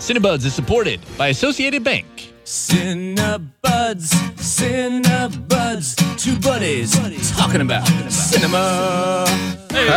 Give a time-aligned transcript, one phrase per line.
[0.00, 2.32] Cinebuds is supported by Associated Bank.
[2.44, 6.92] Cinebuds, Cinebuds, two buddies
[7.36, 9.26] talking about cinema.
[9.70, 9.92] Hey.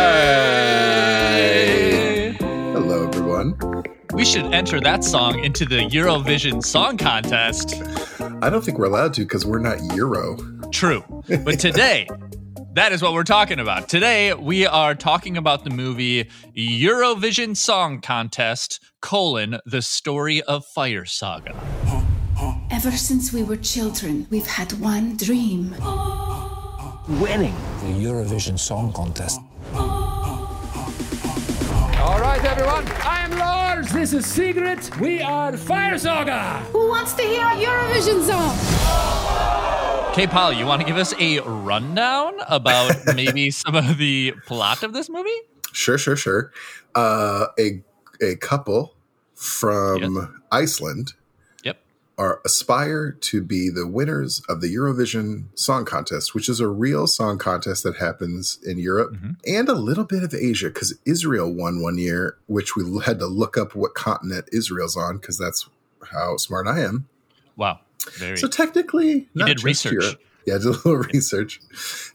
[2.38, 3.54] Hello, everyone.
[4.12, 7.82] We should enter that song into the Eurovision Song Contest.
[8.42, 10.36] I don't think we're allowed to because we're not Euro.
[10.70, 11.02] True.
[11.44, 12.06] But today,
[12.74, 13.88] that is what we're talking about.
[13.88, 21.04] Today, we are talking about the movie Eurovision Song Contest, colon, the story of Fire
[21.04, 21.54] Saga.
[22.72, 25.70] Ever since we were children, we've had one dream.
[27.20, 29.40] Winning the Eurovision Song Contest.
[29.74, 30.48] All
[32.20, 32.88] right, everyone.
[33.04, 33.92] I am Lars.
[33.92, 34.90] This is Sigrid.
[34.98, 36.58] We are Fire Saga.
[36.72, 38.58] Who wants to hear a Eurovision song?
[40.14, 44.84] Okay, Paul, you want to give us a rundown about maybe some of the plot
[44.84, 45.28] of this movie?
[45.72, 46.52] Sure, sure, sure.
[46.94, 47.82] Uh, a
[48.22, 48.94] a couple
[49.34, 50.28] from Yes.
[50.52, 51.14] Iceland
[51.64, 51.78] Yep.
[52.16, 57.08] are aspire to be the winners of the Eurovision Song Contest, which is a real
[57.08, 59.34] song contest that happens in Europe Mhm.
[59.44, 63.26] and a little bit of Asia because Israel won one year, which we had to
[63.26, 65.68] look up what continent Israel's on because that's
[66.12, 67.08] how smart I am.
[67.56, 67.80] Wow.
[68.18, 68.36] Very.
[68.36, 69.92] So technically, not did research.
[69.92, 70.20] Europe.
[70.46, 71.60] Yeah, I did a little research.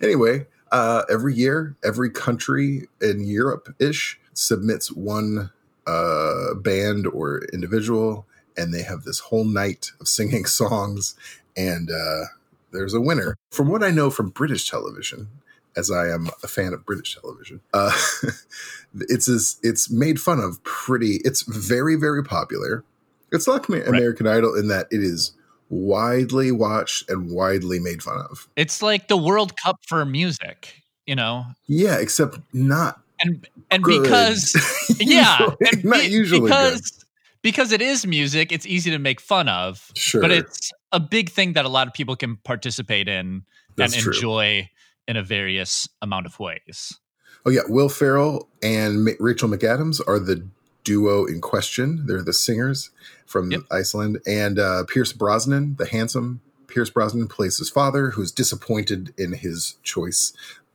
[0.02, 5.52] Anyway, uh, every year, every country in Europe ish submits one
[5.88, 11.16] uh, band or individual, and they have this whole night of singing songs,
[11.58, 12.26] and uh,
[12.72, 13.36] there's a winner.
[13.52, 15.30] From what I know from British television,
[15.76, 17.92] as I am a fan of British television, uh,
[19.02, 21.20] it's it's made fun of pretty.
[21.23, 22.84] It's very very popular.
[23.32, 25.34] It's like Amer- American Idol in that it is
[25.70, 28.48] widely watched and widely made fun of.
[28.56, 30.74] it's like the World Cup for music,
[31.06, 31.46] you know?
[31.68, 34.02] Yeah, except not And and good.
[34.04, 34.56] because
[35.00, 37.04] yeah, Usually- not be- usually because good.
[37.44, 39.92] because it is music, it's easy to make fun of.
[39.96, 43.44] Sure, But it's a big thing that a lot of people can participate in
[43.76, 44.14] That's and true.
[44.14, 44.70] enjoy
[45.08, 46.98] in a various amount of ways.
[47.45, 50.45] Oh yeah, Will Ferrell and Ma- Rachel McAdams are the
[50.84, 52.06] duo in question.
[52.08, 52.90] They're the singers
[53.26, 53.62] from Yep.
[53.72, 59.34] Iceland, and uh, Pierce Brosnan, the handsome Pierce Brosnan, plays his father, who's disappointed in
[59.34, 60.34] his choice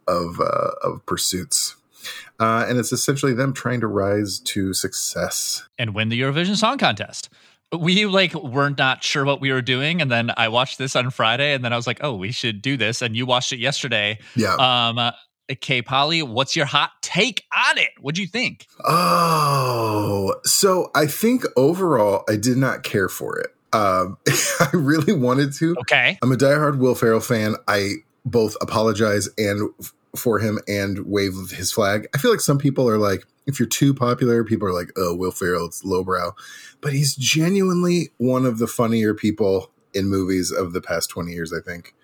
[0.09, 1.77] of uh, of pursuits.
[2.39, 5.63] Uh, and it's essentially them trying to rise to success.
[5.79, 7.29] and win the Eurovision Song Contest.
[7.73, 10.95] We like were not not sure what we were doing, and then I watched this
[10.95, 13.53] on Friday, and then I was like, "Oh, we should do this." And you watched
[13.53, 14.19] it yesterday.
[14.37, 14.55] Yeah.
[14.55, 15.13] Um,
[15.61, 15.83] K.
[15.83, 17.91] Polly, what's your hot take on it?
[18.01, 18.67] What'd you think?
[18.85, 23.55] Oh, so I think overall I did not care for it.
[23.73, 24.19] Um,
[24.61, 25.77] I really wanted to.
[25.81, 27.57] Okay, I'm a diehard Will Ferrell fan.
[27.69, 27.95] I
[28.25, 29.71] both apologize and
[30.17, 32.09] for him and wave his flag.
[32.15, 35.15] I feel like some people are like, if you're too popular, people are like, oh,
[35.15, 36.35] Will Ferrell, it's lowbrow.
[36.81, 41.53] But he's genuinely one of the funnier people in movies of the past 20 years,
[41.53, 41.95] I think.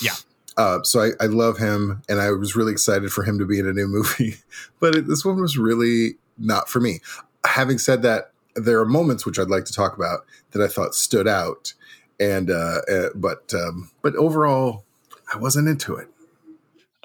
[0.00, 0.14] Yeah.
[0.56, 3.58] Uh, so I, I love him, and I was really excited for him to be
[3.58, 4.36] in a new movie.
[4.80, 7.00] But it, this one was really not for me.
[7.46, 10.94] Having said that, there are moments which I'd like to talk about that I thought
[10.94, 11.74] stood out,
[12.18, 14.84] and uh, uh, but um, but overall,
[15.32, 16.08] I wasn't into it.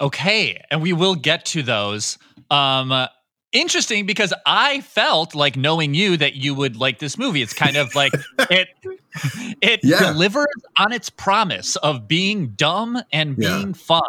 [0.00, 2.18] okay, and we will get to those.
[2.50, 3.06] Um,
[3.52, 7.42] interesting because I felt like knowing you that you would like this movie.
[7.42, 8.12] It's kind of like
[8.50, 8.68] it.
[9.62, 9.98] It Yeah.
[10.12, 10.46] delivers
[10.78, 13.58] on its promise of being dumb and Yeah.
[13.58, 14.00] being fun,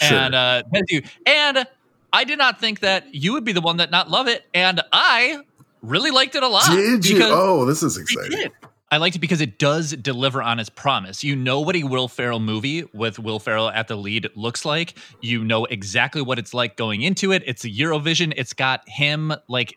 [0.00, 0.18] Sure.
[0.18, 1.02] and uh, thank you.
[1.26, 1.66] And
[2.12, 4.80] I did not think that you would be the one that not love it, and
[4.92, 5.38] I
[5.82, 6.66] really liked it a lot.
[6.70, 7.20] Did you?
[7.22, 8.50] Oh, this is exciting.
[8.92, 11.24] I liked it because it does deliver on its promise.
[11.24, 14.94] You know what a Will Ferrell movie with Will Ferrell at the lead looks like.
[15.20, 17.42] You know exactly what it's like going into it.
[17.44, 18.32] It's a Eurovision.
[18.36, 19.76] It's got him like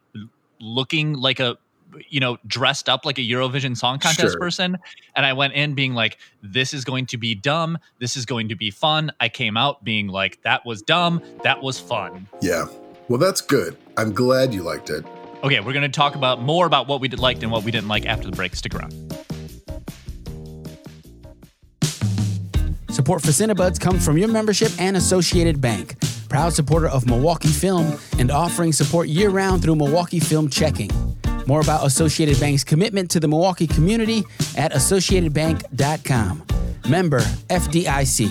[0.59, 1.57] looking like a
[2.09, 4.39] you know dressed up like a Eurovision Song Contest Sure.
[4.39, 4.77] person.
[5.15, 7.77] And I went in being like, this is going to be dumb.
[7.99, 9.11] This is going to be fun.
[9.19, 11.21] I came out being like, that was dumb.
[11.43, 12.27] That was fun.
[12.41, 12.65] Yeah.
[13.07, 13.77] Well, that's good.
[13.97, 15.05] I'm glad you liked it.
[15.43, 17.71] Okay, we're going to talk about more about what we did liked and what we
[17.71, 18.55] didn't like after the break.
[18.55, 18.91] Stick around.
[22.89, 25.95] Support for Cinebuds comes from your membership and Associated Bank,
[26.29, 30.89] proud supporter of Milwaukee Film and offering support year round through Milwaukee Film Checking.
[31.47, 34.23] More about Associated Bank's commitment to the Milwaukee community
[34.57, 36.43] at associatedbank.com.
[36.89, 38.29] Member FDIC.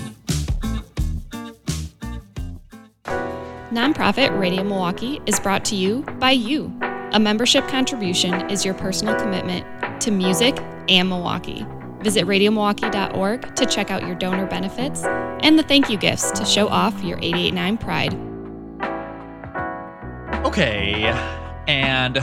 [3.72, 6.72] Nonprofit Radio Milwaukee is brought to you by you.
[7.12, 9.66] A membership contribution is your personal commitment
[10.00, 10.56] to music
[10.88, 11.66] and Milwaukee.
[12.00, 16.68] Visit radiomilwaukee.org to check out your donor benefits and the thank you gifts to show
[16.68, 18.14] off your 889 pride.
[20.46, 21.45] Okay.
[21.66, 22.14] And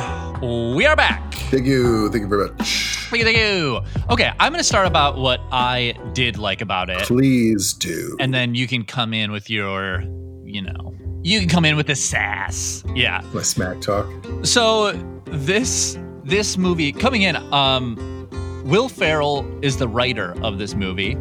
[0.76, 1.34] we are back.
[1.34, 2.10] Thank you.
[2.10, 3.08] Thank you very much.
[3.10, 3.82] Thank you, thank you.
[4.10, 7.00] Okay, I'm going to start about what I did like about it.
[7.00, 8.18] Please do.
[8.20, 10.02] And then you can come in with your,
[10.44, 12.84] you know, you can come in with the sass.
[12.96, 13.22] Yeah.
[13.34, 14.08] My smack talk.
[14.44, 14.94] So
[15.26, 18.30] this this movie coming in, um,
[18.66, 21.18] Will Ferrell is the writer of this movie,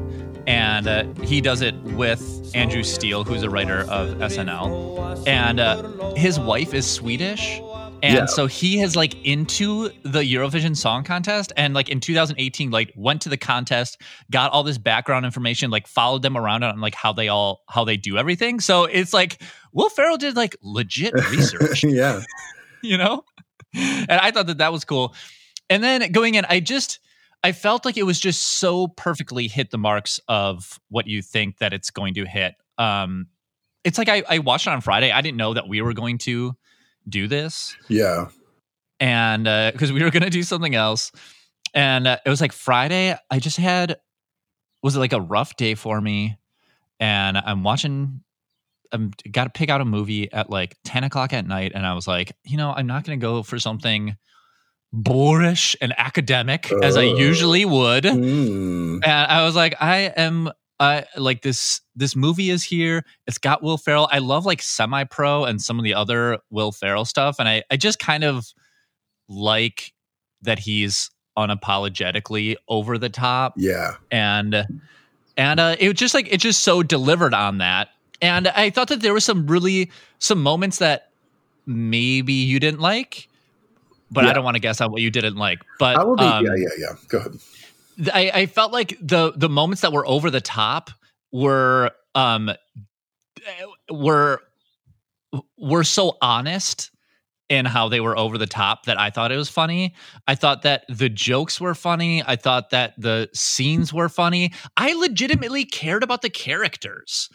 [0.47, 6.15] and uh, he does it with Andrew Steele, who's a writer of SNL, and uh,
[6.15, 7.61] his wife is Swedish.
[8.03, 8.27] And Yeah.
[8.27, 13.23] so he has like into the Eurovision Song Contest, and like in 2018, like went
[13.23, 14.01] to the contest,
[14.31, 17.85] got all this background information, like followed them around on like how they all how
[17.85, 18.59] they do everything.
[18.59, 19.41] So it's like
[19.73, 22.21] Will Ferrell did like legit research yeah.
[22.83, 23.25] you know?
[23.75, 25.15] And I thought that that was cool.
[25.71, 26.99] And then going in, I just,
[27.43, 31.59] I felt like it was just so perfectly hit the marks of what you think
[31.59, 32.55] that it's going to hit.
[32.77, 33.29] Um,
[33.85, 35.11] it's like I, I watched it on Friday.
[35.11, 36.55] I didn't know that we were going to
[37.09, 37.77] do this.
[37.89, 38.29] Yeah.
[39.01, 41.11] And because we were going to do something else.
[41.75, 43.97] And uh, it was like Friday, I just had,
[44.83, 46.37] was it like a rough day for me?
[47.01, 48.23] And I'm watching
[48.93, 51.73] I'm got to pick out a movie at like 10 o'clock at night.
[51.75, 54.17] And I was like, you know, I'm not going to go for something
[54.93, 57.15] boorish and academic as I Uh.
[57.15, 58.05] usually would.
[58.05, 59.01] Mm.
[59.03, 60.51] And I was like, I am
[60.83, 61.81] uh, like this.
[61.95, 63.05] This movie is here.
[63.27, 64.09] It's got Will Ferrell.
[64.11, 67.63] I love like semi pro and some of the other Will Ferrell stuff, and I
[67.71, 68.47] I just kind of
[69.29, 69.93] like
[70.43, 73.93] that he's unapologetically over the top Yeah.
[74.11, 74.67] and
[75.37, 77.89] and uh, it was just like it just so delivered on that
[78.21, 81.09] and i thought that there was some really some moments that
[81.65, 83.29] maybe you didn't like
[84.11, 86.25] but i don't want to guess on what you didn't like but I will be.
[86.25, 86.95] um, yeah, yeah, yeah.
[87.09, 87.33] Go ahead.
[88.13, 90.91] I, I felt like the the moments that were over the top
[91.33, 92.51] were um
[93.91, 94.41] were
[95.59, 96.91] were so honest
[97.49, 99.95] in how they were over the top that I thought it was funny.
[100.27, 102.23] I thought that the jokes were funny.
[102.27, 104.53] I thought that the scenes were funny.
[104.77, 107.29] I legitimately cared about the characters.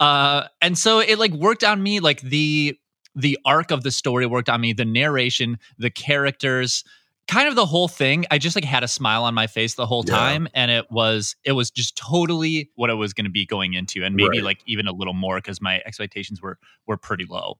[0.00, 2.78] Uh and so it like worked on me like the
[3.14, 6.84] the arc of the story worked on me, the narration, the characters,
[7.28, 8.24] kind of the whole thing.
[8.30, 10.14] I just like had a smile on my face the whole Yeah.
[10.16, 13.74] time and it was it was just totally what I was going to be going
[13.74, 14.42] into and maybe Right.
[14.44, 17.58] like even a little more cuz my expectations were were pretty low.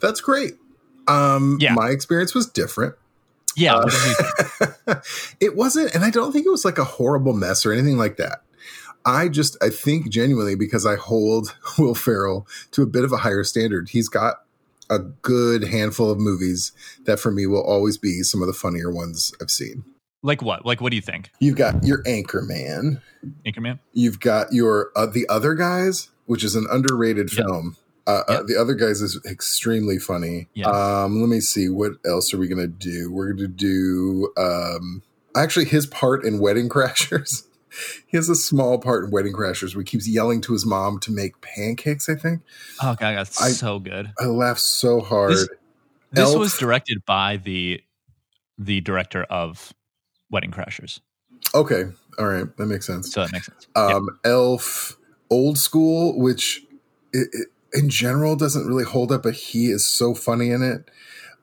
[0.00, 0.54] That's great.
[1.06, 1.74] Um, Yeah.
[1.74, 2.94] My experience was different.
[3.54, 4.14] Yeah, Uh, what did you
[4.94, 5.04] think?
[5.40, 8.16] it wasn't, and I don't think it was like a horrible mess or anything like
[8.16, 8.42] that.
[9.04, 13.18] I just, I think genuinely because I hold Will Ferrell to a bit of a
[13.18, 13.90] higher standard.
[13.90, 14.36] He's got
[14.92, 16.72] a good handful of movies
[17.06, 19.84] that for me will always be some of the funnier ones I've seen.
[20.22, 20.64] like what?
[20.66, 21.30] Like what do you think?
[21.40, 23.00] You've got your Anchorman.
[23.46, 23.78] Anchorman?
[23.92, 27.46] You've got your uh, The Other Guys, which is an underrated Yep.
[27.46, 27.76] film.
[28.06, 30.48] Uh, uh, the Other Guys is extremely funny.
[30.54, 30.68] Yeah.
[30.68, 31.68] Um, let me see.
[31.68, 33.10] What else are we going to do?
[33.12, 35.02] We're going to do um,
[35.36, 37.44] actually his part in Wedding Crashers.
[38.06, 40.98] he has a small part in Wedding Crashers where he keeps yelling to his mom
[41.00, 42.42] to make pancakes, I think.
[42.82, 44.12] Oh god, that's I- so good.
[44.18, 45.32] I laughed so hard.
[45.32, 45.48] This-
[46.12, 47.80] This was directed by the
[48.58, 49.72] the director of
[50.30, 51.00] Wedding Crashers.
[51.54, 51.84] okay.
[52.18, 52.54] All right.
[52.58, 53.10] That makes sense.
[53.12, 53.66] So that makes sense.
[53.74, 54.98] Um, Elf,
[55.30, 56.62] Old School, which
[57.14, 60.90] it, it, in general doesn't really hold up, but he is so funny in it.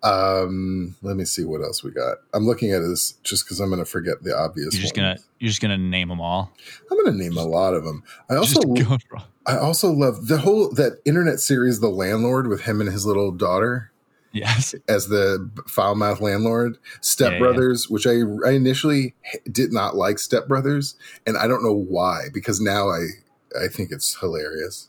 [0.01, 2.17] Um, let me see what else we got.
[2.33, 4.73] I'm looking at this just because I'm going to forget the obvious.
[4.73, 5.19] You're just ones.
[5.19, 6.51] gonna you're just gonna name them all.
[6.89, 8.03] I'm going to name a lot of them.
[8.29, 9.03] I also just
[9.45, 13.31] I also love the whole that internet series, The Landlord, with him and his little
[13.31, 13.91] daughter
[14.31, 14.75] yes.
[14.87, 16.77] as the foul mouth landlord.
[17.01, 17.39] Step Yeah, yeah.
[17.39, 19.15] Brothers, which I, I initially
[19.51, 23.07] did not like Step Brothers, and I don't know why because now I
[23.59, 24.88] I think it's hilarious.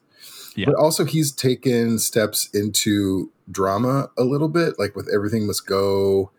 [0.60, 0.66] Yeah.
[0.66, 6.30] But also he's taken steps into drama a little bit, like with Everything Must Go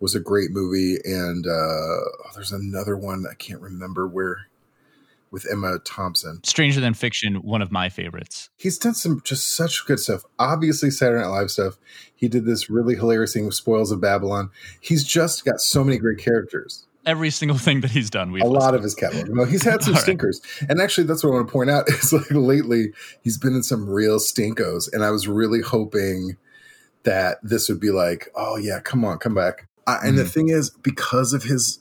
[0.00, 4.48] was a great movie, and uh, oh, there's another one I can't remember where
[5.30, 6.40] with Emma Thompson.
[6.44, 8.48] Stranger Than Fiction, one of my favorites.
[8.56, 10.22] He's done some just such good stuff.
[10.38, 11.76] Obviously, Saturday Night Live stuff.
[12.14, 14.50] He did this really hilarious thing with Spoils of Babylon.
[14.80, 16.85] He's just got so many great characters.
[17.06, 19.28] Every single thing that he's done, we've a lot of his catalog.
[19.30, 20.02] No, he's had some All right.
[20.02, 21.88] stinkers, and actually, that's what I want to point out.
[21.88, 26.36] Is like lately he's been in some real stinkos, and I was really hoping
[27.04, 29.68] that this would be like, oh yeah, come on, come back.
[29.86, 30.30] I, and the Mhm.
[30.32, 31.78] thing is, because of his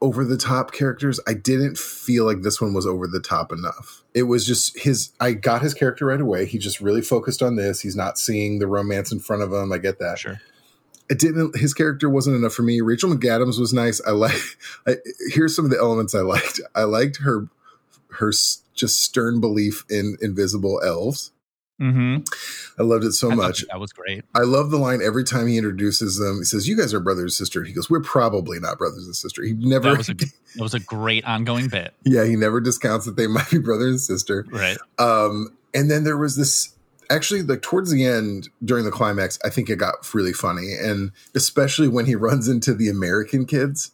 [0.00, 4.04] over the top characters, I didn't feel like this one was over the top enough.
[4.14, 5.10] It was just his.
[5.18, 6.44] I got his character right away.
[6.44, 7.80] He just really focused on this.
[7.80, 9.72] He's not seeing the romance in front of him.
[9.72, 10.40] I get that Sure.
[11.10, 14.36] It didn't his character wasn't enough for me rachel mcadams was nice i like
[14.86, 14.96] I,
[15.32, 17.48] here's some of the elements i liked i liked her
[18.12, 18.30] her
[18.74, 21.32] just stern belief in invisible elves
[21.80, 22.24] Mm-hmm.
[22.80, 23.64] I loved it so I much.
[23.70, 24.24] that was great.
[24.34, 26.38] I love the line every time he introduces them.
[26.38, 29.14] He says, "You guys are brother and sister." He goes, "We're probably not brothers and
[29.14, 31.94] sister." He never, That was a that was a great ongoing bit.
[32.04, 34.44] yeah, he never discounts that they might be brother and sister.
[34.50, 34.76] Right.
[34.98, 36.74] Um, and then there was this
[37.10, 41.12] actually like towards the end during the climax, I think it got really funny, and
[41.34, 43.92] especially when he runs into the American kids.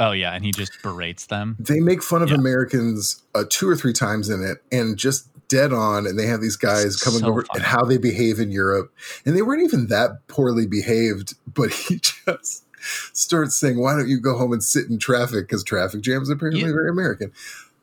[0.00, 1.56] Oh yeah, and he just berates them.
[1.58, 2.36] They make fun of Yeah.
[2.36, 6.06] Americans uh, two or three times in it, and just dead on.
[6.06, 7.58] And they have these guys coming So over funny.
[7.58, 8.92] and how they behave in Europe,
[9.26, 12.64] and they weren't even that poorly behaved, but he just
[13.12, 16.34] starts saying, "Why don't you go home and sit in traffic?" Because traffic jams are
[16.34, 17.32] apparently You- very American.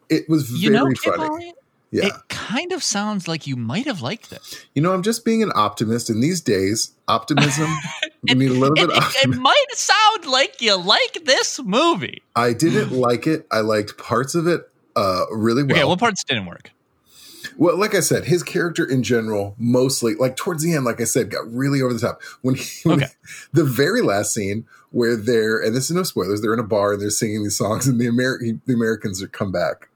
[0.09, 1.53] It was very You know, Kid funny.
[1.95, 2.07] Yeah.
[2.07, 4.67] it kind of sounds like you might have liked it.
[4.73, 6.09] You know, I'm just being an optimist.
[6.09, 7.69] In these days, optimism,
[8.23, 11.59] we need a little bit It, of it, it might sound like you like this
[11.63, 12.21] movie.
[12.35, 13.47] I didn't like it.
[13.51, 15.71] I liked parts of it uh, really well.
[15.77, 16.71] okay, what parts didn't work?
[17.57, 21.05] well, like I said, his character in general, mostly, like towards the end, like I
[21.05, 22.21] said, got really over the top.
[22.41, 23.11] When, he, when Okay.
[23.53, 26.93] the very last scene where they're, and this is no spoilers, they're in a bar
[26.93, 29.89] and they're singing these songs, and the, Ameri- the Americans are come back.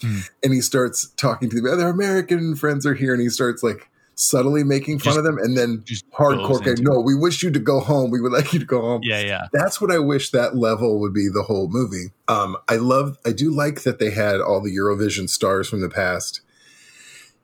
[0.00, 0.18] Hmm.
[0.42, 3.90] And he starts talking to the other American friends are here, and he starts like
[4.18, 7.50] subtly making fun Just- of them, and then just hardcore, into no, we wish you
[7.50, 8.10] to go home.
[8.10, 9.02] We would like you to go home.
[9.04, 9.48] Yeah, yeah.
[9.52, 12.12] That's what I wish that level would be the whole movie.
[12.26, 15.90] Um, I love, I do like that they had all the Eurovision stars from the
[15.90, 16.40] past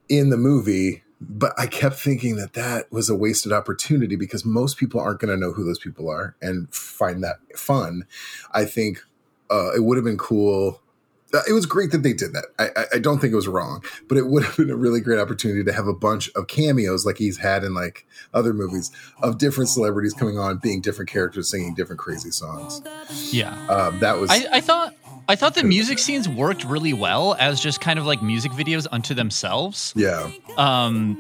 [0.09, 4.76] in the movie, but I kept thinking that that was a wasted opportunity because most
[4.76, 8.06] people aren't going to know who those people are and find that fun.
[8.52, 9.00] I think
[9.50, 10.80] uh, it would have been cool.
[11.35, 12.47] Uh, It was great that they did that.
[12.59, 15.01] I, I, I don't think it was wrong, but it would have been a really
[15.01, 18.91] great opportunity to have a bunch of cameos like he's had in like other movies
[19.23, 22.83] of different celebrities coming on, being different characters, singing different crazy songs.
[23.33, 23.53] Yeah.
[23.69, 24.95] Um, that was I, I thought
[25.29, 28.87] I thought the music scenes worked really well as just kind of like music videos
[28.91, 29.93] unto themselves.
[29.97, 31.17] yeah, Um,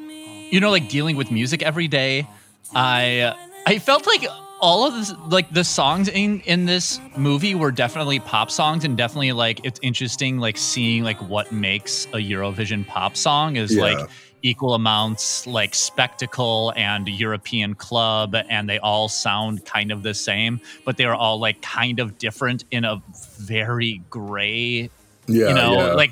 [0.50, 2.26] you know, like dealing with music every day.
[2.74, 3.34] I
[3.66, 4.24] I felt like
[4.62, 8.96] all of this like the songs in in this movie were definitely pop songs and
[8.96, 13.82] definitely like it's interesting like seeing like what makes a Eurovision pop song is Yeah.
[13.82, 14.08] like
[14.44, 20.60] equal amounts like spectacle and European club and they all sound kind of the same
[20.84, 23.02] but they're all like kind of different in a
[23.38, 24.88] very gray
[25.28, 25.92] yeah, you know, yeah.
[25.94, 26.10] like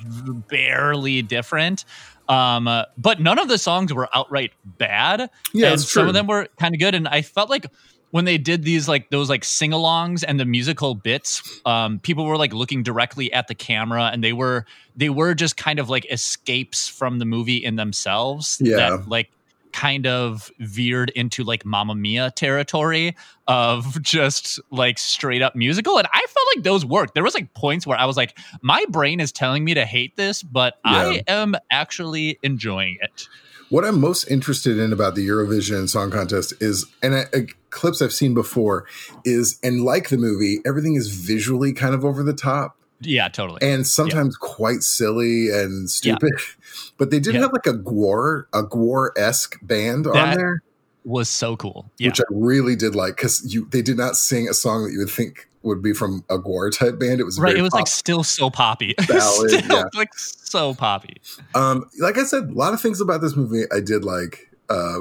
[0.49, 1.85] barely different.
[2.29, 5.29] Um, uh, but none of the songs were outright bad.
[5.53, 6.95] Yeah, and some of them were kind of good.
[6.95, 7.67] And I felt like
[8.11, 12.37] when they did these like those like sing-alongs and the musical bits, um, people were
[12.37, 16.11] like looking directly at the camera, and they were they were just kind of like
[16.11, 18.61] escapes from the movie in themselves.
[18.61, 18.77] Yeah.
[18.77, 19.31] that like
[19.73, 25.99] kind of veered into like Mamma Mia territory of just like straight up musical.
[25.99, 27.15] And I felt like those worked.
[27.15, 30.17] There was like points where I was like, my brain is telling me to hate
[30.17, 33.29] this, but I am actually enjoying it.
[33.71, 38.03] What I'm most interested in about the Eurovision Song Contest is, and I, I, clips
[38.03, 38.85] I've seen before,
[39.25, 43.61] is, and like the movie, everything is visually kind of over the top Yeah, totally.
[43.63, 46.33] and sometimes quite silly and stupid.
[46.99, 47.43] But they did Yeah.
[47.43, 50.63] have like a Gwar, a Gwar esque band on there,
[51.05, 51.91] was so cool.
[51.99, 52.09] Yeah.
[52.09, 54.99] which I really did like because you they did not sing a song that you
[54.99, 57.21] would think would be from a Gwar type band.
[57.21, 57.57] It was right.
[57.57, 58.95] It was like still so poppy.
[59.09, 59.85] Ballad, still yeah.
[59.95, 61.21] like so poppy.
[61.55, 65.01] Um, like I said, a lot of things about this movie I did like, uh,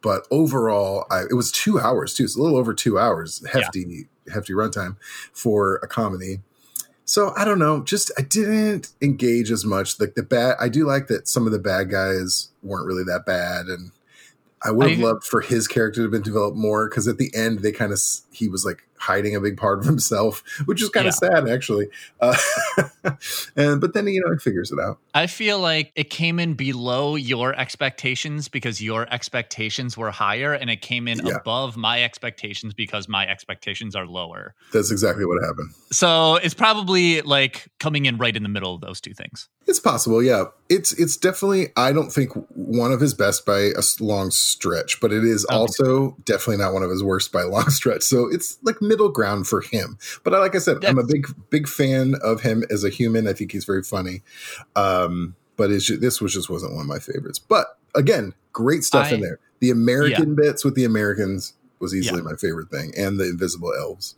[0.00, 2.24] but overall, I, it was two hours too.
[2.24, 4.96] It's a little over two hours, hefty, hefty runtime
[5.32, 6.40] for a comedy.
[7.04, 9.98] So I don't know, just I didn't engage as much.
[9.98, 13.24] Like the bad, I do like that some of the bad guys weren't really that
[13.24, 13.92] bad, and
[14.62, 17.30] I would have loved for his character to have been developed more because at the
[17.34, 18.00] end they kind of
[18.32, 21.88] he was like hiding a big part of himself, which is kind of sad actually.
[22.20, 22.36] Uh,
[23.56, 24.98] and but then you know he figures it out.
[25.14, 30.70] I feel like it came in below your expectations because your expectations were higher, and
[30.70, 31.36] it came in Yeah.
[31.36, 34.54] above my expectations because my expectations are lower.
[34.72, 35.70] That's exactly what happened.
[35.90, 39.48] So it's probably like coming in right in the middle of those two things.
[39.66, 40.44] It's possible, yeah.
[40.68, 45.12] It's it's definitely I don't think one of his best by a long stretch, but
[45.12, 48.02] it is don't also definitely not one of his worst by a long stretch.
[48.02, 49.98] So it's like middle ground for him.
[50.24, 53.28] But like I said, I'm a big big fan of him as a human.
[53.28, 54.22] I think he's very funny.
[54.76, 57.38] Um, but it's, ju- this was just wasn't one of my favorites.
[57.38, 59.38] But again, great stuff in there.
[59.60, 64.16] The American bits with the Americans was easily my favorite thing, and the Invisible Elves.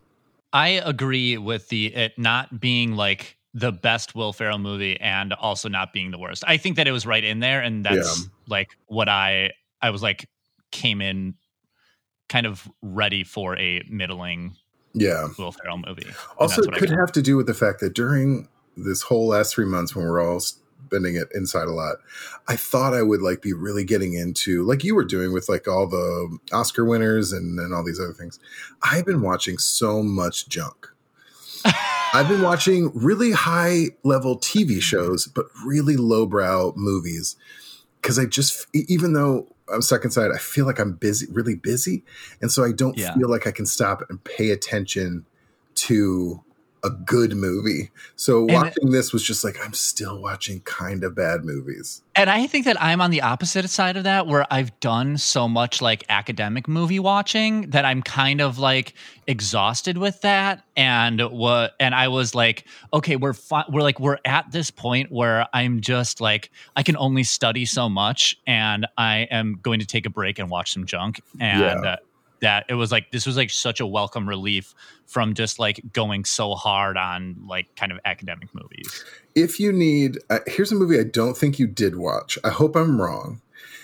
[0.53, 5.69] I agree with the it not being like the best Will Ferrell movie and also
[5.69, 6.45] not being the worst.
[6.47, 10.03] I think that it was right in there, and that's like what I I was
[10.03, 10.29] like
[10.73, 11.35] came in
[12.31, 14.57] kind of ready for a middling
[14.95, 15.29] Yeah.
[15.39, 16.07] Will Ferrell movie.
[16.39, 19.67] Also, it could have to do with the fact that during this whole last three
[19.67, 21.97] months, when we're all spending it inside a lot.
[22.49, 25.69] I thought I would like be really getting into like you were doing with like
[25.69, 28.41] all the Oscar winners and, and all these other things.
[28.83, 30.89] I've been watching so much junk.
[32.15, 34.79] I've been watching really high level TV mm-hmm.
[34.81, 37.37] shows, but really lowbrow movies.
[38.03, 42.05] Cause I just, even though I'm stuck inside, I feel like I'm busy, really busy.
[42.41, 43.15] And so I don't Yeah.
[43.15, 45.25] feel like I can stop and pay attention
[45.75, 46.43] to
[46.83, 47.91] a good movie.
[48.17, 52.03] So And- watching this was just like, I'm still watching kind of bad movies.
[52.17, 55.47] And I think that I'm on the opposite side of that, where I've done so
[55.49, 58.95] much like academic movie watching that I'm kind of like
[59.27, 60.65] exhausted with that.
[60.77, 61.75] And what?
[61.81, 65.81] And I was like, okay, we're fi- we're like we're at this point where I'm
[65.81, 70.11] just like I can only study so much, and I am going to take a
[70.11, 71.21] break and watch some junk.
[71.39, 71.91] And Yeah.
[71.93, 71.97] uh,
[72.41, 74.75] that it was like this was like such a welcome relief
[75.07, 79.05] from just like going so hard on like kind of academic movies.
[79.35, 82.39] If you need, uh, here's a movie I don't think you did watch.
[82.45, 83.41] I hope I'm wrong.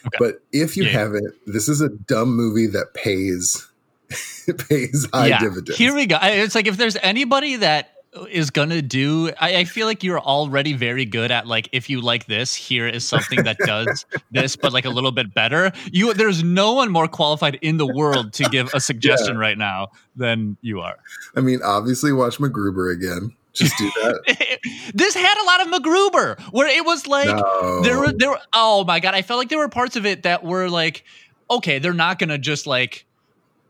[0.07, 0.17] Okay.
[0.19, 0.91] But if you Yeah.
[0.91, 3.67] haven't, this is a dumb movie that pays
[4.69, 5.77] pays high dividends.
[5.77, 6.19] Here we go.
[6.23, 7.91] It's like if there's anybody that
[8.31, 12.01] is gonna do, I, I feel like you're already very good at like if you
[12.01, 15.73] like this, here is something that does this, but like a little bit better.
[15.93, 19.89] You there's no one more qualified in the world to give a suggestion right now
[20.17, 20.97] than you are.
[21.37, 23.35] I mean, obviously, watch MacGruber again.
[23.53, 24.59] Just do that.
[24.95, 27.81] this had a lot of MacGruber where it was like No.
[27.83, 30.25] there were there were oh my god, I felt like there were parts of it
[30.25, 31.05] that were like,
[31.51, 33.07] okay, they're not gonna just like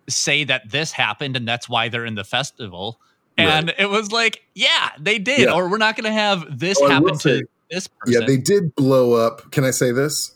[0.09, 3.01] say that this happened and that's why they're in the festival.
[3.39, 5.41] And it was like, yeah, they did.
[5.41, 5.53] Yeah.
[5.53, 8.21] Or we're not gonna have this Oh, happen say- to this person.
[8.21, 9.51] yeah, they did blow up.
[9.51, 10.33] Can I say this?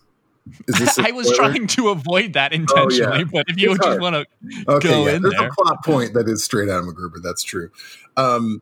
[0.66, 4.14] Is this I was trying to avoid that intentionally, but if you It's just want
[4.16, 4.26] to
[4.68, 5.48] Okay, go yeah, in there's there.
[5.48, 7.22] a plot point that is straight out of MacGruber.
[7.22, 7.70] That's true.
[8.16, 8.60] Um,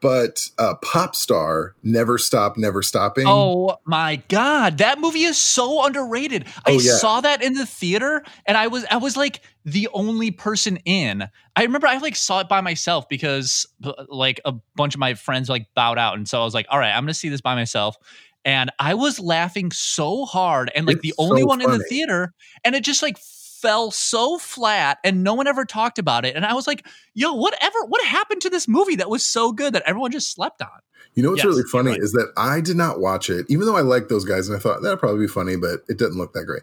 [0.00, 3.24] but uh, Pop Star, Never Stop, Never Stopping.
[3.26, 6.44] Oh my god, that movie is so underrated.
[6.66, 6.96] I Oh, yeah.
[6.96, 11.24] saw that in the theater and I was I was like the only person in.
[11.56, 13.66] I remember I like saw it by myself because
[14.08, 16.78] like a bunch of my friends like bowed out and so I was like, "All
[16.78, 17.96] right, I'm going to see this by myself."
[18.44, 21.84] And I was laughing so hard and like It's the only so one in the
[21.84, 22.32] theater
[22.64, 23.18] and it just like
[23.60, 27.32] fell so flat and no one ever talked about it and I was like, "Yo,
[27.34, 30.68] whatever what happened to this movie that was so good that everyone just slept on?"
[31.14, 32.00] You know what's Yes, really funny right.
[32.00, 34.60] is that I did not watch it, even though I liked those guys and I
[34.60, 36.62] thought that'd probably be funny, but it didn't look that great.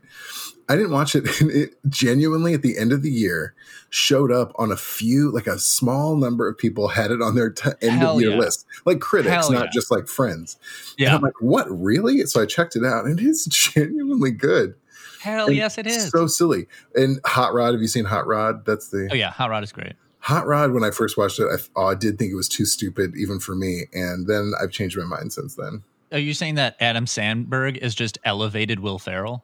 [0.69, 3.53] I didn't watch it, and it genuinely at the end of the year
[3.89, 7.49] showed up on a few, like a small number of people had it on their
[7.49, 8.37] t- end Hell of year yeah.
[8.37, 9.71] list, like critics, Hell not yeah.
[9.73, 10.57] just like friends.
[10.97, 11.15] And Yeah.
[11.15, 12.25] I'm like, what really?
[12.25, 14.75] So I checked it out, and it's genuinely good.
[15.21, 16.09] Hell And yes it is.
[16.09, 16.67] So silly.
[16.95, 18.65] And Hot Rod, have you seen Hot Rod?
[18.65, 19.93] That's the oh yeah, Hot Rod is great.
[20.19, 20.71] Hot Rod.
[20.71, 23.39] When I first watched it, I, oh, I did think it was too stupid, even
[23.39, 23.85] for me.
[23.93, 25.83] And then I've changed my mind since then.
[26.11, 29.43] Are you saying that Adam Samberg is just elevated Will Ferrell?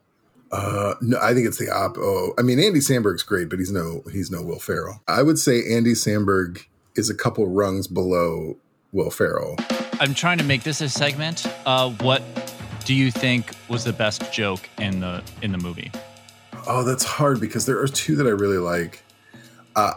[0.51, 1.97] Uh, no, I think it's the op.
[1.97, 5.01] Oh, I mean, Andy Samberg's great, but he's no he's no Will Ferrell.
[5.07, 8.57] I would say Andy Samberg is a couple rungs below
[8.91, 9.55] Will Ferrell.
[9.99, 11.47] I'm trying to make this a segment.
[11.65, 12.21] Uh, what
[12.85, 15.91] do you think was the best joke in the in the movie?
[16.67, 19.03] Oh, that's hard because there are two that I really like.
[19.75, 19.93] Uh,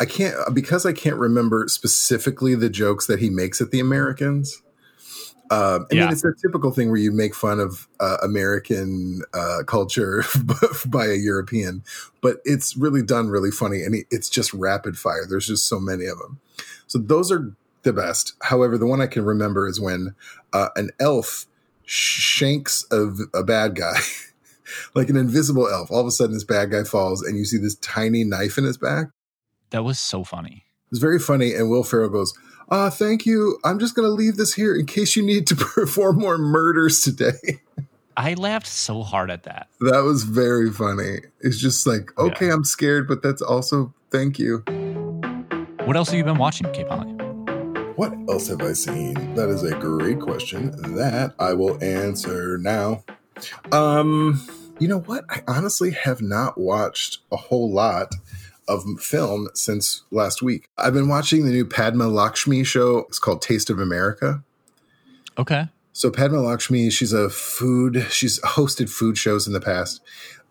[0.00, 4.62] I can't because I can't remember specifically the jokes that he makes at the Americans.
[5.50, 6.04] Um, I Yeah.
[6.04, 10.22] mean, it's a typical thing where you make fun of uh, American uh, culture
[10.86, 11.82] by a European,
[12.20, 15.24] but it's really done really funny, and it's just rapid fire.
[15.28, 16.38] There's just so many of them,
[16.86, 17.50] so those are
[17.82, 18.34] the best.
[18.42, 20.14] However, the one I can remember is when
[20.52, 21.46] uh, an elf
[21.88, 23.96] shanks of a bad guy,
[24.94, 25.90] like an invisible elf.
[25.90, 28.64] All of a sudden, this bad guy falls, and you see this tiny knife in
[28.64, 29.06] his back.
[29.70, 30.64] That was so funny.
[30.90, 31.54] It's very funny.
[31.54, 32.34] And Will Ferrell goes,
[32.70, 33.58] "Ah, thank you.
[33.64, 37.00] I'm just going to leave this here in case you need to perform more murders
[37.02, 37.60] today."
[38.16, 39.68] I laughed so hard at that.
[39.80, 41.20] that was very funny.
[41.40, 42.54] It's just like, okay, Yeah.
[42.54, 44.58] I'm scared, but that's also thank you.
[45.84, 47.27] What else have you been watching, K Polly?
[47.98, 49.34] What else have I seen?
[49.34, 53.02] That is a great question that I will answer now.
[53.72, 54.40] Um,
[54.78, 55.24] you know what?
[55.28, 58.14] I honestly have not watched a whole lot
[58.68, 60.68] of film since last week.
[60.78, 62.98] I've been watching the new Padma Lakshmi show.
[63.08, 64.44] It's called Taste of America.
[65.36, 65.64] Okay.
[65.92, 68.06] So Padma Lakshmi, she's a food.
[68.10, 70.02] She's hosted food shows in the past,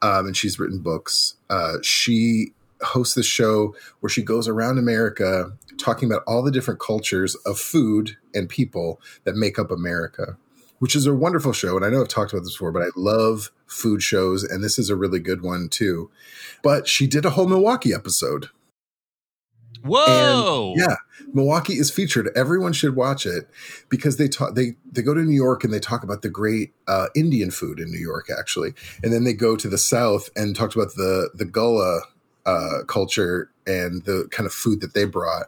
[0.02, 1.36] um, and she's written books.
[1.50, 6.80] Uh, she hosts this show where she goes around America talking about all the different
[6.80, 10.38] cultures of food and people that make up America,
[10.80, 11.76] which is a wonderful show.
[11.76, 14.80] And I know I've talked about this before, but I love food shows, and this
[14.80, 16.10] is a really good one too.
[16.64, 18.50] But she did a whole Milwaukee episode.
[19.84, 20.74] Whoa!
[20.76, 20.96] And, yeah,
[21.34, 22.30] Milwaukee is featured.
[22.36, 23.48] Everyone should watch it
[23.90, 24.56] because they talk.
[24.56, 27.80] They they go to New York and they talk about the great uh, Indian food
[27.80, 31.30] in New York, actually, and then they go to the South and talked about the
[31.34, 32.02] the Gullah
[32.48, 35.48] uh, culture and the kind of food that they brought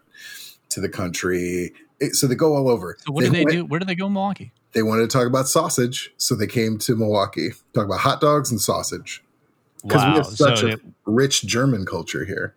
[0.70, 1.72] to the country.
[2.00, 2.96] It, so they go all over.
[3.06, 3.66] So what they do they went, do?
[3.66, 4.52] Where do they go in Milwaukee?
[4.74, 7.50] They wanted to talk about sausage, so they came to Milwaukee.
[7.74, 9.24] Talk about hot dogs and sausage
[9.82, 12.56] because we have such So, a they, rich German culture here.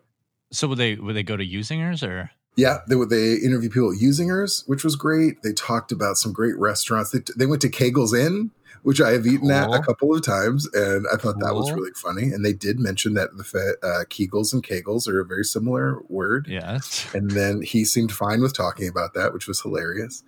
[0.50, 2.30] so would they would they go to Usingers or?
[2.56, 5.42] Yeah, they they interview people at Usingers, which was great.
[5.42, 7.10] They talked about some great restaurants.
[7.10, 8.50] They, they went to Kegel's Inn,
[8.82, 11.92] which I have eaten at a couple of times, and I thought that was really
[11.94, 12.24] funny.
[12.24, 16.46] And they did mention that the uh, Kegels and Kegels are a very similar word.
[16.48, 17.06] Yes.
[17.14, 20.22] And then he seemed fine with talking about that, which was hilarious.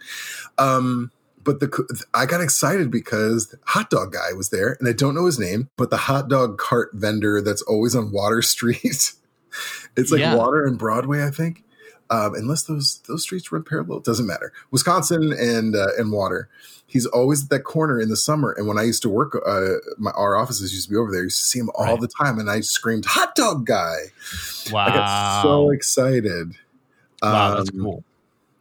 [0.56, 1.10] Um,
[1.42, 5.14] but the I got excited because the hot dog guy was there, and I don't
[5.14, 9.12] know his name, but the hot dog cart vendor that's always on Water Street.
[9.94, 10.36] it's like Yeah.
[10.36, 11.62] Water and Broadway, I think.
[12.10, 14.52] Um, unless those those streets run parallel, it doesn't matter.
[14.70, 16.48] Wisconsin and uh, and Water.
[16.86, 18.52] He's always at that corner in the summer.
[18.52, 21.22] And when I used to work, uh, my our offices used to be over there.
[21.22, 22.00] I used to see him all Right.
[22.00, 23.96] the time, and I screamed "hot dog guy."
[24.70, 24.84] Wow.
[24.86, 26.54] I got so excited.
[27.22, 28.04] wow, that's Um, cool.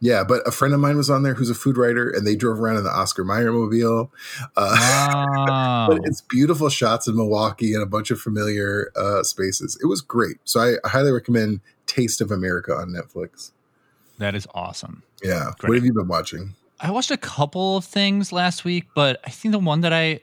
[0.04, 2.36] Yeah, but a friend of mine was on there who's a food writer, and they
[2.36, 4.12] drove around in the Oscar Mayer mobile.
[4.58, 4.76] Uh,
[5.48, 5.88] Wow.
[5.90, 9.80] but it's beautiful shots in Milwaukee and a bunch of familiar uh, spaces.
[9.82, 10.38] It was great.
[10.44, 13.52] So I, I highly recommend Taste of America on Netflix.
[14.18, 15.04] that is awesome.
[15.24, 15.52] Yeah.
[15.62, 16.56] What have you been watching?
[16.82, 20.20] I watched a couple of things last week, but I think the one that I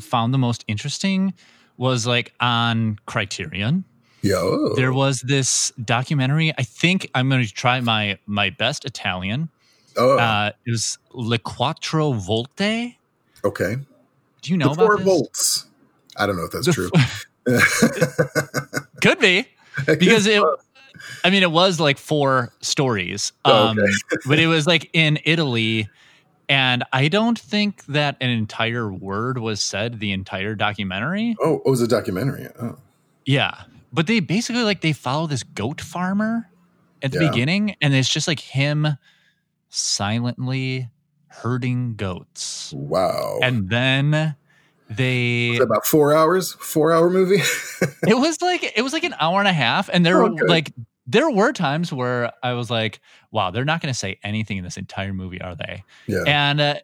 [0.00, 1.34] found the most interesting
[1.76, 3.84] was like on Criterion.
[4.24, 4.74] Yo.
[4.74, 6.52] There was this documentary.
[6.56, 9.50] I think I'm going to try my my best Italian.
[9.98, 12.96] oh, Uh, it was Le Quattro Volte.
[13.44, 13.76] okay.
[14.42, 15.66] Do you know the about four volts.
[16.16, 16.90] I don't know if that's The true.
[19.02, 19.46] Could be
[19.98, 20.42] because it.
[21.24, 23.92] I mean, it was like four stories, Oh, um, okay.
[24.26, 25.88] but it was like in Italy,
[26.48, 31.36] and I don't think that an entire word was said the entire documentary.
[31.40, 32.46] oh, it was a documentary.
[32.60, 32.76] Oh.
[33.26, 33.62] Yeah,
[33.94, 36.50] but they basically like they follow this goat farmer
[37.02, 37.30] at the Yeah.
[37.30, 38.98] beginning, and it's just like him
[39.70, 40.88] silently
[41.28, 43.38] herding goats, Wow.
[43.42, 44.36] and then
[44.88, 46.52] they about four hours?
[46.54, 47.42] Four hour movie?
[48.06, 50.46] it was like it was like an hour and a half and there Oh, were
[50.46, 50.72] like
[51.06, 54.64] there were times where i was like wow they're not going to say anything in
[54.64, 56.22] this entire movie are they yeah.
[56.26, 56.74] and uh,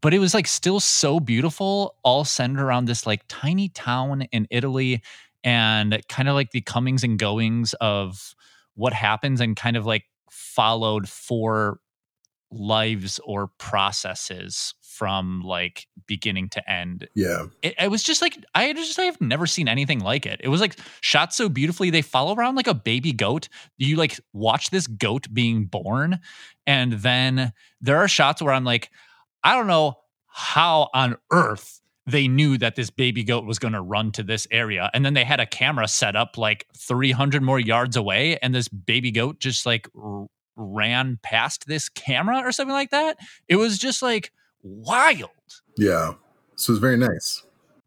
[0.00, 4.46] but it was like still so beautiful all centered around this like tiny town in
[4.50, 5.02] italy
[5.44, 8.34] and kind of like the comings and goings of
[8.74, 11.80] what happens and kind of like followed four
[12.50, 17.44] lives or processes from like beginning to end yeah.
[17.62, 20.40] it, it was just like I just I have never seen anything like it.
[20.42, 21.90] It was like shot so beautifully.
[21.90, 23.48] They follow around like a baby goat.
[23.76, 26.18] You like watch this goat being born,
[26.66, 28.90] and then there are shots where I'm like,
[29.44, 33.80] I don't know how on earth they knew that this baby goat was going to
[33.80, 37.60] run to this area, and then they had a camera set up like 300 more
[37.60, 42.72] yards away, and this baby goat just like r- ran past this camera or something
[42.72, 43.18] like that.
[43.46, 45.30] It was just like wild.
[45.76, 46.14] Yeah.
[46.56, 47.42] So it was very nice.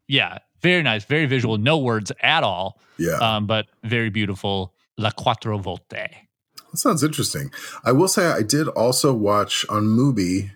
[0.08, 1.58] Yeah, very nice, very visual.
[1.58, 3.16] No words at all, Yeah.
[3.18, 4.72] um, but very beautiful.
[4.98, 6.10] La Quattro Volte.
[6.70, 7.50] That sounds interesting.
[7.84, 10.52] I will say I did also watch on Mubi.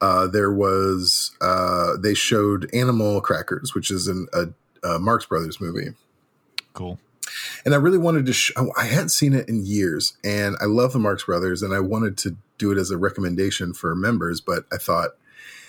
[0.00, 4.46] Uh, there was uh, they showed Animal Crackers, which is an, a,
[4.88, 5.88] a Marx Brothers movie,
[6.72, 6.98] Cool.
[7.64, 8.32] and I really wanted to.
[8.32, 11.80] Sh- I hadn't seen it in years, and I love the Marx Brothers, and I
[11.80, 15.10] wanted to do it as a recommendation for members, but I thought,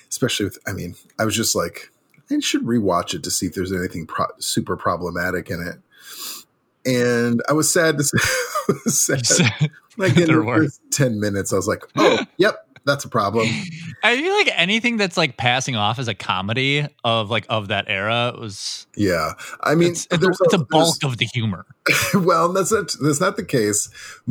[0.09, 1.89] especially with, I mean, I was just like,
[2.29, 5.77] I should rewatch it to see if there's anything pro- super problematic in it.
[6.85, 8.03] And I was sad to
[8.87, 9.71] sad.
[9.97, 10.63] like in There the were.
[10.63, 13.47] first 10 minutes, I was like, oh, yep, that's a problem.
[14.03, 17.85] I feel like anything that's like passing off as a comedy of like of that
[17.87, 19.33] era was Yeah.
[19.61, 20.37] I mean, it's, it's, a there's-
[20.69, 21.65] bulk of the humor.
[22.13, 23.89] well, that's not, that's not the case.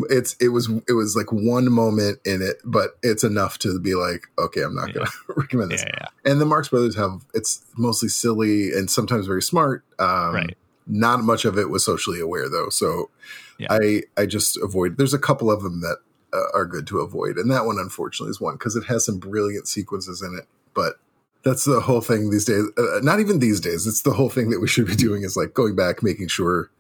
[0.08, 3.94] It's, it was, it was like one moment in it, but it's enough to be
[3.94, 5.82] like, okay, I'm not going to recommend this.
[5.82, 9.84] Yeah, yeah, And the Marx Brothers have, it's mostly silly and sometimes very smart.
[9.98, 10.56] Um, right.
[10.86, 12.68] Not much of it was socially aware though.
[12.68, 13.10] So
[13.58, 13.68] Yeah.
[13.70, 15.98] I, I just avoid, there's a couple of them that
[16.32, 17.36] uh, are good to avoid.
[17.36, 20.46] And that one, unfortunately, is one because it has some brilliant sequences in it.
[20.74, 20.94] But
[21.42, 22.64] that's the whole thing these days.
[22.76, 23.86] Uh, not even these days.
[23.86, 26.70] It's the whole thing that we should be doing is like going back, making sure,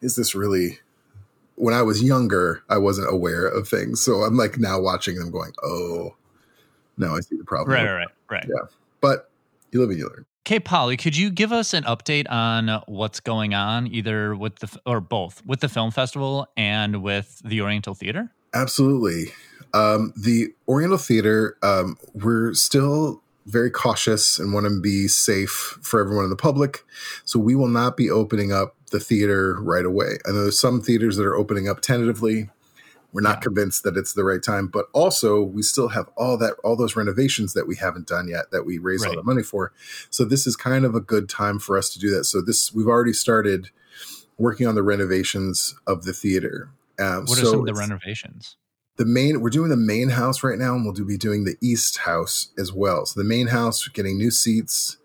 [0.00, 0.78] is this really,
[1.54, 4.02] when I was younger, I wasn't aware of things.
[4.02, 6.14] So I'm like now watching them going, oh,
[6.98, 7.72] now I see the problem.
[7.72, 8.46] Right, right, right, right.
[8.48, 8.68] Yeah.
[9.00, 9.30] But
[9.72, 10.26] you live and you learn.
[10.46, 14.78] Okay, Polly, could you give us an update on what's going on, either with the
[14.86, 18.30] or both with the film festival and with the Oriental Theater?
[18.54, 19.32] Absolutely.
[19.74, 26.00] Um, the Oriental Theater, um, we're still very cautious and want to be safe for
[26.00, 26.84] everyone in the public.
[27.24, 30.18] So we will not be opening up the theater right away.
[30.26, 32.50] I know there's some theaters that are opening up tentatively.
[33.12, 36.54] We're not convinced that it's the right time, but also we still have all that
[36.62, 39.10] all those renovations that we haven't done yet that we raised right.
[39.10, 39.72] all the money for.
[40.10, 42.24] So this is kind of a good time for us to do that.
[42.24, 43.70] So this we've already started
[44.36, 46.68] working on the renovations of the theater.
[46.98, 48.56] Um, what are so some of the renovations?
[48.96, 51.56] the main we're doing the main house right now and we'll do, be doing the
[51.62, 53.06] east house as well.
[53.06, 54.96] So the main house getting new seats.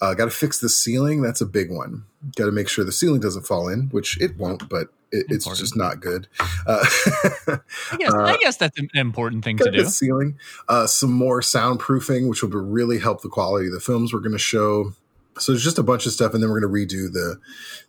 [0.00, 2.04] Uh, got to fix the ceiling that's a big one.
[2.36, 5.46] Got to make sure the ceiling doesn't fall in which it won't but it, it's
[5.58, 6.26] just not good.
[6.66, 6.84] Uh,
[7.46, 9.84] I, guess, uh, I guess that's an important thing to do.
[9.84, 10.36] ceiling.
[10.68, 14.32] Uh, some more soundproofing which will really help the quality of the films we're going
[14.32, 14.92] to show
[15.38, 17.38] so there's just a bunch of stuff and then we're going to redo the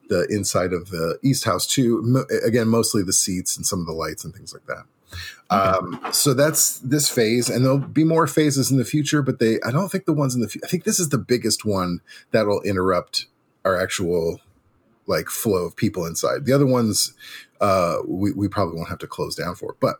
[0.09, 3.85] the inside of the east house too Mo- again mostly the seats and some of
[3.85, 4.85] the lights and things like that
[5.49, 9.59] um, so that's this phase, and there'll be more phases in the future, but they
[9.65, 12.61] I don't think the ones in the I think this is the biggest one that'll
[12.61, 13.27] interrupt
[13.63, 14.41] our actual
[15.07, 16.45] like flow of people inside.
[16.45, 17.13] The other ones
[17.61, 19.75] uh, we we probably won't have to close down for.
[19.79, 19.97] But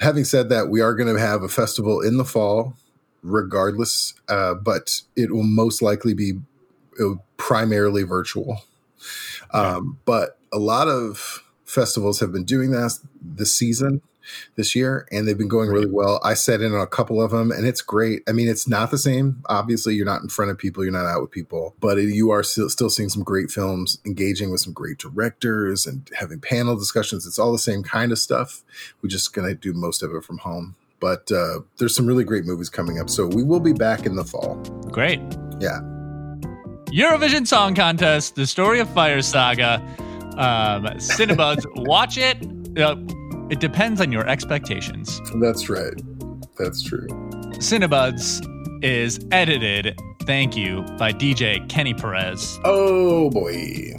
[0.00, 2.74] having said that, we are going to have a festival in the fall,
[3.22, 6.34] regardless, uh, but it will most likely be
[7.36, 8.62] primarily virtual.
[9.52, 14.02] Um, but a lot of festivals have been doing that this season
[14.56, 16.20] this year and they've been going really well.
[16.22, 18.22] I sat in on a couple of them and it's great.
[18.28, 19.42] I mean, it's not the same.
[19.46, 22.42] Obviously, you're not in front of people, you're not out with people, but you are
[22.42, 27.26] still, still seeing some great films, engaging with some great directors and having panel discussions.
[27.26, 28.62] It's all the same kind of stuff.
[29.02, 30.76] We're just going to do most of it from home.
[31.00, 33.08] But uh, there's some really great movies coming up.
[33.08, 34.56] So we will be back in the fall.
[34.90, 35.20] Great.
[35.60, 35.80] Yeah.
[36.86, 39.74] Eurovision Song Contest, the story of Fire Saga.
[40.38, 42.38] Um, Cinebuds, watch it.
[42.78, 42.96] Uh,
[43.50, 45.20] it depends on your expectations.
[45.40, 46.00] That's right.
[46.58, 47.06] That's true.
[47.58, 48.46] Cinebuds
[48.84, 52.58] is edited, thank you, by DJ Kenny Perez.
[52.64, 53.94] Oh boy.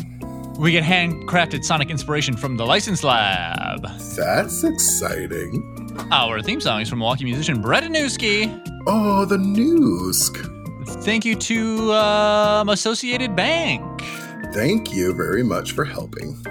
[0.58, 3.82] We get handcrafted sonic inspiration from the License Lab.
[4.16, 5.79] That's exciting.
[6.12, 8.64] Our theme song is from Milwaukee musician Brett Anewski.
[8.88, 10.30] Oh, the news.
[11.04, 13.84] Thank you to um, Associated Bank.
[14.54, 16.44] Thank you very much for helping.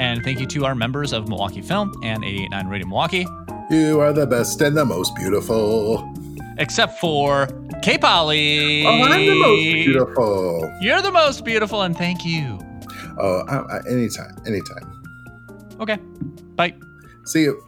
[0.00, 3.26] And thank you to our members of Milwaukee Film and 889 Radio Milwaukee.
[3.70, 6.12] You are the best and the most beautiful.
[6.58, 7.48] Except for
[7.82, 8.84] K Polly.
[8.84, 10.78] Oh, I'm the most beautiful.
[10.80, 12.58] You're the most beautiful, and thank you.
[13.18, 14.90] Oh, I, I, anytime, anytime.
[15.80, 15.96] Okay.
[16.56, 16.74] Bye.
[17.24, 17.62] See you.